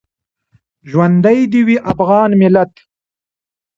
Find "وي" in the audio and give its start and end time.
1.67-1.77